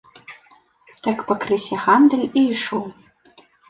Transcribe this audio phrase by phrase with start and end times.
[1.05, 2.85] Так пакрысе гандаль і ішоў.